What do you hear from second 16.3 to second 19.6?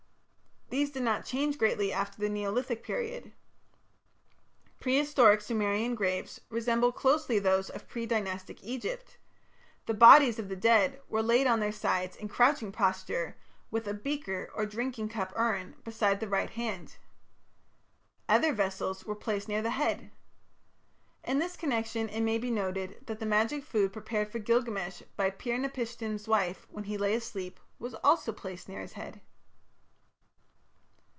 hand. Other vessels were placed